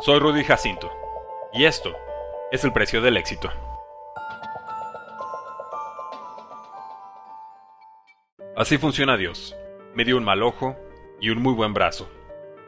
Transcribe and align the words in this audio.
Soy 0.00 0.18
Rudy 0.18 0.42
Jacinto, 0.42 0.90
y 1.52 1.64
esto 1.64 1.94
es 2.50 2.64
el 2.64 2.72
precio 2.72 3.00
del 3.00 3.16
éxito. 3.16 3.50
Así 8.56 8.78
funciona 8.78 9.16
Dios. 9.16 9.54
Me 9.94 10.04
dio 10.04 10.16
un 10.16 10.24
mal 10.24 10.42
ojo 10.42 10.76
y 11.20 11.30
un 11.30 11.40
muy 11.40 11.52
buen 11.52 11.72
brazo. 11.72 12.10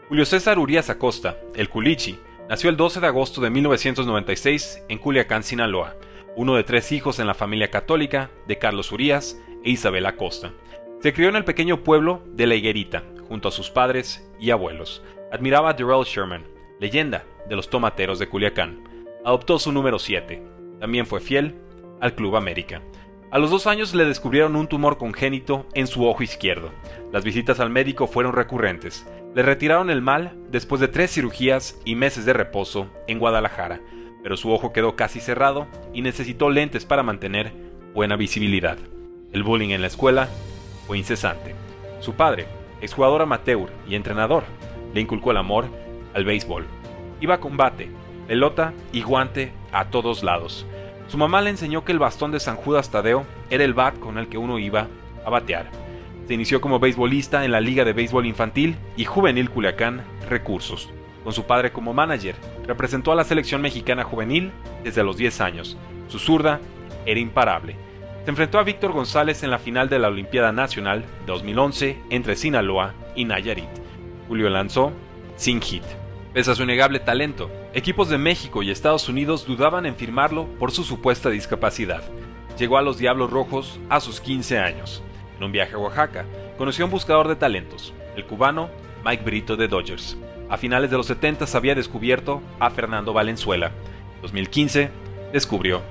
Julio 0.09 0.27
César 0.27 0.61
Urias 0.61 0.91
Acosta, 0.91 1.37
el 1.57 1.71
Culichi, 1.71 2.21
nació 2.49 2.71
el 2.71 2.77
12 2.77 3.01
de 3.01 3.07
agosto 3.09 3.41
de 3.41 3.51
1996 3.51 4.85
en 4.89 4.99
Culiacán, 4.99 5.43
Sinaloa, 5.43 5.97
uno 6.37 6.55
de 6.55 6.63
tres 6.63 6.93
hijos 6.93 7.19
en 7.19 7.27
la 7.27 7.35
familia 7.35 7.69
católica 7.69 8.31
de 8.47 8.59
Carlos 8.59 8.93
Urias 8.93 9.41
e 9.65 9.71
Isabel 9.71 10.07
Acosta. 10.07 10.53
Se 11.01 11.13
crió 11.13 11.31
en 11.31 11.37
el 11.37 11.45
pequeño 11.45 11.83
pueblo 11.83 12.23
de 12.27 12.47
La 12.47 12.55
Higuerita, 12.55 13.03
junto 13.29 13.49
a 13.49 13.53
sus 13.53 13.71
padres 13.71 14.31
y 14.39 14.51
abuelos. 14.51 15.03
Admiraba 15.33 15.71
a 15.71 15.73
Darrell 15.73 16.05
Sherman, 16.05 16.54
leyenda 16.81 17.25
de 17.49 17.57
los 17.57 17.71
tomateros 17.71 18.19
de 18.19 18.29
Culiacán. 18.29 18.85
Adoptó 19.25 19.59
su 19.59 19.73
número 19.73 19.99
7. 19.99 20.43
También 20.81 21.07
fue 21.07 21.21
fiel 21.21 21.55
al 22.01 22.15
Club 22.15 22.37
América. 22.37 22.83
A 23.31 23.39
los 23.39 23.51
dos 23.51 23.67
años 23.67 23.95
le 23.95 24.05
descubrieron 24.05 24.55
un 24.55 24.69
tumor 24.69 24.97
congénito 24.97 25.67
en 25.75 25.87
su 25.87 26.07
ojo 26.07 26.23
izquierdo. 26.23 26.71
Las 27.13 27.25
visitas 27.25 27.59
al 27.59 27.71
médico 27.71 28.07
fueron 28.07 28.33
recurrentes. 28.33 29.07
Le 29.35 29.43
retiraron 29.43 29.91
el 29.91 30.03
mal 30.03 30.37
después 30.51 30.81
de 30.81 30.89
tres 30.89 31.13
cirugías 31.13 31.81
y 31.85 31.97
meses 31.97 32.25
de 32.25 32.33
reposo 32.33 32.89
en 33.09 33.19
Guadalajara, 33.19 33.81
pero 34.23 34.37
su 34.37 34.53
ojo 34.53 34.73
quedó 34.73 34.95
casi 34.95 35.21
cerrado 35.21 35.67
y 35.93 36.03
necesitó 36.03 36.49
lentes 36.49 36.85
para 36.85 37.03
mantener 37.03 37.53
buena 37.93 38.15
visibilidad. 38.17 38.79
El 39.33 39.43
bullying 39.43 39.71
en 39.71 39.81
la 39.81 39.89
escuela 39.89 40.29
fue 40.87 40.99
incesante. 40.99 41.57
Su 41.99 42.15
padre, 42.15 42.47
exjugador 42.81 43.23
amateur 43.23 43.69
y 43.89 43.97
entrenador, 43.97 44.45
le 44.93 45.01
inculcó 45.01 45.33
el 45.33 45.39
amor 45.39 45.67
al 46.15 46.25
béisbol. 46.25 46.65
Iba 47.21 47.35
a 47.35 47.41
combate, 47.41 47.91
pelota 48.27 48.73
y 48.93 49.03
guante 49.03 49.53
a 49.73 49.87
todos 49.87 50.23
lados. 50.23 50.67
Su 51.09 51.19
mamá 51.19 51.43
le 51.43 51.51
enseñó 51.51 51.85
que 51.85 51.93
el 51.93 51.99
bastón 51.99 52.33
de 52.33 52.41
San 52.41 52.57
Judas 52.57 52.91
Tadeo 52.91 53.25
era 53.51 53.65
el 53.65 53.75
bat 53.75 53.99
con 53.99 54.19
el 54.19 54.29
que 54.29 54.39
uno 54.39 54.59
iba 54.59 54.89
a 55.25 55.31
batear. 55.31 55.71
Se 56.27 56.35
inició 56.35 56.61
como 56.61 56.79
beisbolista 56.79 57.45
en 57.45 57.53
la 57.53 57.61
Liga 57.61 57.85
de 57.85 57.93
Béisbol 57.93 58.27
Infantil 58.27 58.77
y 58.97 59.05
Juvenil 59.05 59.51
Culiacán 59.51 60.03
Recursos. 60.29 60.89
Con 61.23 61.33
su 61.33 61.45
padre 61.45 61.73
como 61.73 61.93
manager, 61.93 62.35
representó 62.67 63.13
a 63.13 63.15
la 63.15 63.25
selección 63.25 63.61
mexicana 63.61 64.05
juvenil 64.05 64.53
desde 64.83 65.05
los 65.05 65.17
10 65.17 65.41
años. 65.41 65.77
Su 66.09 66.19
zurda 66.19 66.61
era 67.07 67.21
imparable. 67.21 67.77
Se 68.25 68.31
enfrentó 68.31 68.59
a 68.59 68.63
Víctor 68.63 68.93
González 68.93 69.43
en 69.43 69.51
la 69.51 69.59
final 69.59 69.91
de 69.91 69.99
la 69.99 70.09
Olimpiada 70.09 70.53
Nacional 70.53 71.05
2011 71.27 71.99
entre 72.09 72.37
Sinaloa 72.37 72.95
y 73.15 73.27
Nayarit. 73.27 73.69
Julio 74.29 74.49
lanzó 74.49 74.93
sin 75.37 75.61
hit. 75.61 75.85
Pese 76.35 76.51
a 76.51 76.57
su 76.57 76.65
innegable 76.65 76.99
talento, 76.99 77.49
equipos 77.75 78.09
de 78.09 78.19
México 78.19 78.65
y 78.65 78.73
Estados 78.73 79.09
Unidos 79.09 79.47
dudaban 79.47 79.87
en 79.87 79.95
firmarlo 79.95 80.49
por 80.59 80.73
su 80.73 80.83
supuesta 80.83 81.31
discapacidad. 81.31 82.03
Llegó 82.59 82.77
a 82.77 82.83
los 82.83 82.99
Diablos 82.99 83.31
Rojos 83.31 83.79
a 83.89 84.01
sus 84.01 84.21
15 84.21 84.59
años. 84.59 85.01
En 85.39 85.45
un 85.45 85.53
viaje 85.53 85.75
a 85.75 85.79
Oaxaca, 85.79 86.25
conoció 86.59 86.85
a 86.85 86.87
un 86.87 86.91
buscador 86.91 87.29
de 87.29 87.37
talentos, 87.37 87.95
el 88.17 88.25
cubano 88.25 88.69
Mike 89.05 89.23
Brito 89.23 89.57
de 89.57 89.69
Dodgers. 89.69 90.17
A 90.51 90.57
finales 90.57 90.91
de 90.91 90.97
los 90.97 91.07
70 91.07 91.47
había 91.55 91.77
descubierto 91.77 92.43
a 92.59 92.69
Fernando 92.71 93.13
Valenzuela. 93.13 93.71
En 94.17 94.23
2015 94.23 94.91
descubrió 95.33 95.83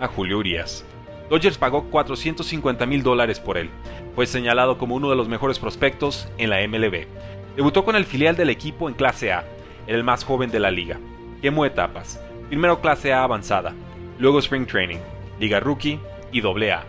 a 0.00 0.08
Julio 0.08 0.38
Urias. 0.38 0.84
Dodgers 1.30 1.58
pagó 1.58 1.84
450 1.84 2.86
mil 2.86 3.04
dólares 3.04 3.38
por 3.38 3.56
él. 3.56 3.70
Fue 4.16 4.26
señalado 4.26 4.78
como 4.78 4.96
uno 4.96 5.10
de 5.10 5.16
los 5.16 5.28
mejores 5.28 5.60
prospectos 5.60 6.26
en 6.38 6.50
la 6.50 6.66
MLB. 6.66 7.06
Debutó 7.54 7.84
con 7.84 7.94
el 7.94 8.04
filial 8.04 8.34
del 8.34 8.50
equipo 8.50 8.88
en 8.88 8.94
clase 8.94 9.32
A, 9.32 9.44
el 9.86 10.04
más 10.04 10.24
joven 10.24 10.50
de 10.50 10.60
la 10.60 10.70
liga. 10.70 10.98
Quemó 11.40 11.64
etapas. 11.64 12.20
Primero 12.48 12.80
clase 12.80 13.12
A 13.12 13.24
avanzada, 13.24 13.74
luego 14.18 14.38
Spring 14.38 14.66
Training, 14.66 14.98
Liga 15.40 15.58
Rookie 15.60 15.98
y 16.30 16.40
AA. 16.40 16.84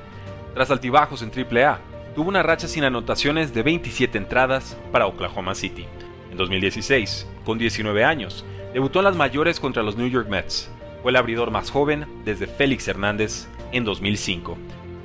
Tras 0.54 0.70
altibajos 0.70 1.24
en 1.24 1.32
AAA, 1.32 1.80
tuvo 2.16 2.30
una 2.30 2.44
racha 2.44 2.68
sin 2.68 2.84
anotaciones 2.84 3.54
de 3.54 3.64
27 3.64 4.18
entradas 4.18 4.78
para 4.92 5.08
Oklahoma 5.08 5.56
City. 5.56 5.86
En 6.32 6.38
2016, 6.38 7.28
con 7.46 7.58
19 7.58 8.04
años, 8.04 8.46
debutó 8.74 9.00
en 9.00 9.06
las 9.06 9.16
mayores 9.16 9.60
contra 9.60 9.84
los 9.84 9.98
New 9.98 10.10
York 10.10 10.28
Mets. 10.30 10.70
Fue 11.02 11.12
el 11.12 11.16
abridor 11.16 11.52
más 11.52 11.72
joven 11.72 12.06
desde 12.26 12.48
Félix 12.48 12.88
Hernández 12.88 13.48
en 13.72 13.84
2005. 13.84 14.58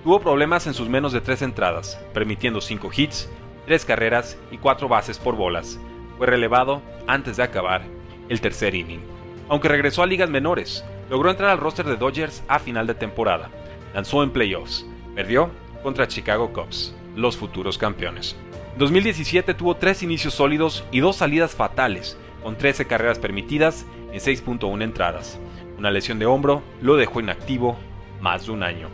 Tuvo 0.04 0.20
problemas 0.20 0.66
en 0.66 0.74
sus 0.74 0.88
menos 0.88 1.12
de 1.12 1.20
3 1.20 1.42
entradas, 1.42 2.00
permitiendo 2.14 2.60
5 2.60 2.90
hits, 2.96 3.28
3 3.66 3.84
carreras 3.84 4.38
y 4.50 4.58
4 4.58 4.88
bases 4.88 5.18
por 5.18 5.36
bolas. 5.36 5.78
Fue 6.16 6.26
relevado 6.26 6.82
antes 7.08 7.36
de 7.36 7.42
acabar 7.42 7.82
el 8.28 8.40
tercer 8.40 8.76
inning. 8.76 9.00
Aunque 9.48 9.68
regresó 9.68 10.04
a 10.04 10.06
ligas 10.06 10.30
menores, 10.30 10.84
logró 11.10 11.30
entrar 11.30 11.50
al 11.50 11.58
roster 11.58 11.86
de 11.86 11.96
Dodgers 11.96 12.44
a 12.46 12.60
final 12.60 12.86
de 12.86 12.94
temporada. 12.94 13.50
Lanzó 13.94 14.22
en 14.22 14.30
playoffs. 14.30 14.86
Perdió 15.16 15.50
contra 15.82 16.06
Chicago 16.06 16.52
Cubs, 16.52 16.94
los 17.16 17.36
futuros 17.36 17.78
campeones. 17.78 18.36
En 18.74 18.78
2017 18.78 19.54
tuvo 19.54 19.76
tres 19.76 20.02
inicios 20.02 20.34
sólidos 20.34 20.84
y 20.92 21.00
dos 21.00 21.16
salidas 21.16 21.54
fatales, 21.54 22.16
con 22.42 22.56
13 22.56 22.86
carreras 22.86 23.18
permitidas 23.18 23.86
en 24.12 24.20
6.1 24.20 24.82
entradas. 24.82 25.38
Una 25.78 25.90
lesión 25.90 26.18
de 26.18 26.26
hombro 26.26 26.62
lo 26.82 26.96
dejó 26.96 27.20
inactivo 27.20 27.76
más 28.20 28.46
de 28.46 28.52
un 28.52 28.62
año. 28.62 28.88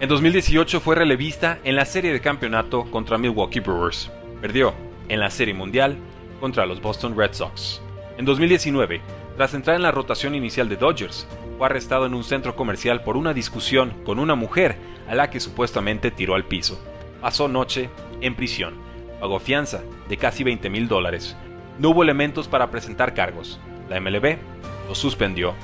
En 0.00 0.08
2018 0.08 0.80
fue 0.80 0.96
relevista 0.96 1.58
en 1.64 1.76
la 1.76 1.84
serie 1.84 2.12
de 2.12 2.20
campeonato 2.20 2.84
contra 2.90 3.18
Milwaukee 3.18 3.60
Brewers. 3.60 4.10
Perdió 4.40 4.74
en 5.08 5.20
la 5.20 5.30
serie 5.30 5.54
mundial 5.54 5.96
contra 6.44 6.66
los 6.66 6.82
Boston 6.82 7.16
Red 7.16 7.32
Sox. 7.32 7.80
En 8.18 8.26
2019, 8.26 9.00
tras 9.34 9.54
entrar 9.54 9.76
en 9.76 9.82
la 9.82 9.92
rotación 9.92 10.34
inicial 10.34 10.68
de 10.68 10.76
Dodgers, 10.76 11.26
fue 11.56 11.66
arrestado 11.66 12.04
en 12.04 12.12
un 12.12 12.22
centro 12.22 12.54
comercial 12.54 13.02
por 13.02 13.16
una 13.16 13.32
discusión 13.32 13.94
con 14.04 14.18
una 14.18 14.34
mujer 14.34 14.76
a 15.08 15.14
la 15.14 15.30
que 15.30 15.40
supuestamente 15.40 16.10
tiró 16.10 16.34
al 16.34 16.44
piso. 16.44 16.78
Pasó 17.22 17.48
noche 17.48 17.88
en 18.20 18.34
prisión. 18.34 18.74
Pagó 19.20 19.40
fianza 19.40 19.84
de 20.06 20.18
casi 20.18 20.44
20 20.44 20.68
mil 20.68 20.86
dólares. 20.86 21.34
No 21.78 21.88
hubo 21.88 22.02
elementos 22.02 22.46
para 22.46 22.70
presentar 22.70 23.14
cargos. 23.14 23.58
La 23.88 23.98
MLB 23.98 24.36
lo 24.86 24.94
suspendió 24.94 25.54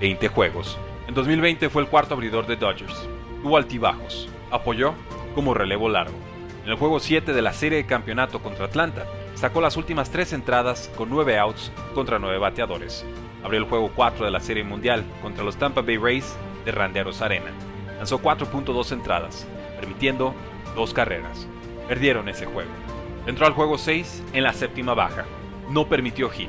20 0.00 0.26
juegos. 0.28 0.78
En 1.06 1.12
2020 1.12 1.68
fue 1.68 1.82
el 1.82 1.88
cuarto 1.88 2.14
abridor 2.14 2.46
de 2.46 2.56
Dodgers. 2.56 3.06
Tuvo 3.42 3.58
altibajos. 3.58 4.30
Apoyó 4.50 4.94
como 5.34 5.52
relevo 5.52 5.90
largo. 5.90 6.16
En 6.64 6.70
el 6.70 6.76
juego 6.76 6.98
7 6.98 7.34
de 7.34 7.42
la 7.42 7.52
serie 7.52 7.76
de 7.76 7.86
campeonato 7.86 8.40
contra 8.40 8.64
Atlanta, 8.64 9.04
sacó 9.44 9.60
las 9.60 9.76
últimas 9.76 10.08
tres 10.08 10.32
entradas 10.32 10.90
con 10.96 11.10
9 11.10 11.38
outs 11.38 11.70
contra 11.94 12.18
9 12.18 12.38
bateadores. 12.38 13.04
Abrió 13.42 13.60
el 13.60 13.68
juego 13.68 13.90
4 13.94 14.24
de 14.24 14.30
la 14.30 14.40
Serie 14.40 14.64
Mundial 14.64 15.04
contra 15.20 15.44
los 15.44 15.56
Tampa 15.56 15.82
Bay 15.82 15.98
Rays 15.98 16.34
de 16.64 16.72
Randeros 16.72 17.20
Arena. 17.20 17.50
Lanzó 17.98 18.22
4.2 18.22 18.92
entradas, 18.92 19.46
permitiendo 19.78 20.34
dos 20.74 20.94
carreras. 20.94 21.46
Perdieron 21.86 22.30
ese 22.30 22.46
juego. 22.46 22.70
Entró 23.26 23.44
al 23.44 23.52
juego 23.52 23.76
6 23.76 24.22
en 24.32 24.44
la 24.44 24.54
séptima 24.54 24.94
baja. 24.94 25.26
No 25.68 25.90
permitió 25.90 26.30
hit. 26.30 26.48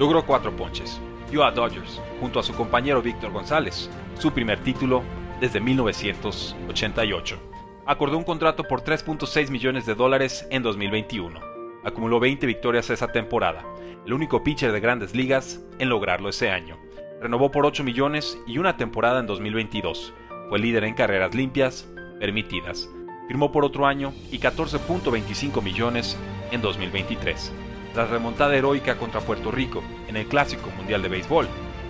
Logró 0.00 0.26
4 0.26 0.50
ponches. 0.56 1.00
Dio 1.30 1.44
a 1.44 1.52
Dodgers, 1.52 2.00
junto 2.18 2.40
a 2.40 2.42
su 2.42 2.54
compañero 2.54 3.02
Víctor 3.02 3.30
González, 3.30 3.88
su 4.18 4.32
primer 4.32 4.58
título 4.64 5.04
desde 5.38 5.60
1988. 5.60 7.38
Acordó 7.86 8.18
un 8.18 8.24
contrato 8.24 8.64
por 8.64 8.82
3.6 8.82 9.48
millones 9.48 9.86
de 9.86 9.94
dólares 9.94 10.44
en 10.50 10.64
2021 10.64 11.51
acumuló 11.84 12.20
20 12.20 12.46
victorias 12.46 12.90
esa 12.90 13.08
temporada, 13.08 13.64
el 14.06 14.12
único 14.12 14.42
pitcher 14.42 14.72
de 14.72 14.80
grandes 14.80 15.14
ligas 15.14 15.60
en 15.78 15.88
lograrlo 15.88 16.28
ese 16.28 16.50
año. 16.50 16.78
Renovó 17.20 17.50
por 17.50 17.66
8 17.66 17.84
millones 17.84 18.38
y 18.46 18.58
una 18.58 18.76
temporada 18.76 19.20
en 19.20 19.26
2022. 19.26 20.12
Fue 20.48 20.58
líder 20.58 20.84
en 20.84 20.94
carreras 20.94 21.34
limpias 21.34 21.88
permitidas. 22.18 22.88
Firmó 23.28 23.52
por 23.52 23.64
otro 23.64 23.86
año 23.86 24.12
y 24.30 24.38
14.25 24.38 25.62
millones 25.62 26.18
en 26.50 26.60
2023. 26.60 27.52
Tras 27.94 28.10
remontada 28.10 28.56
heroica 28.56 28.96
contra 28.96 29.20
Puerto 29.20 29.50
Rico 29.50 29.82
en 30.08 30.16
el 30.16 30.26
Clásico 30.26 30.70
Mundial 30.76 31.02
de 31.02 31.08
Béisbol, 31.08 31.46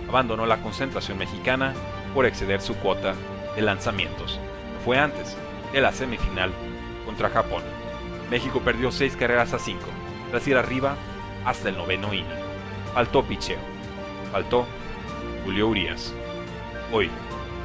abandonó 0.07 0.45
la 0.45 0.61
concentración 0.61 1.17
mexicana 1.17 1.73
por 2.13 2.25
exceder 2.25 2.61
su 2.61 2.75
cuota 2.75 3.15
de 3.55 3.61
lanzamientos. 3.61 4.39
Fue 4.85 4.97
antes 4.97 5.37
de 5.71 5.81
la 5.81 5.91
semifinal 5.91 6.51
contra 7.05 7.29
Japón. 7.29 7.63
México 8.29 8.61
perdió 8.61 8.91
6 8.91 9.15
carreras 9.15 9.53
a 9.53 9.59
5, 9.59 9.79
tras 10.31 10.47
ir 10.47 10.57
arriba 10.57 10.95
hasta 11.45 11.69
el 11.69 11.77
noveno 11.77 12.13
inning. 12.13 12.25
Faltó 12.93 13.23
picheo. 13.23 13.59
Faltó 14.31 14.65
Julio 15.43 15.67
Urias. 15.67 16.13
Hoy, 16.91 17.09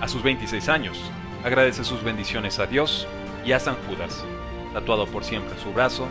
a 0.00 0.08
sus 0.08 0.22
26 0.22 0.68
años, 0.68 0.98
agradece 1.44 1.84
sus 1.84 2.02
bendiciones 2.02 2.58
a 2.58 2.66
Dios 2.66 3.06
y 3.44 3.52
a 3.52 3.60
San 3.60 3.76
Judas, 3.86 4.24
tatuado 4.72 5.06
por 5.06 5.24
siempre 5.24 5.58
su 5.58 5.72
brazo 5.72 6.08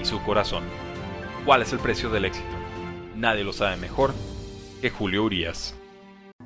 y 0.00 0.04
su 0.04 0.22
corazón. 0.22 0.64
¿Cuál 1.44 1.62
es 1.62 1.72
el 1.72 1.78
precio 1.78 2.08
del 2.10 2.24
éxito? 2.24 2.46
Nadie 3.16 3.44
lo 3.44 3.52
sabe 3.52 3.76
mejor 3.76 4.14
que 4.80 4.90
Julio 4.90 5.24
Urias. 5.24 5.74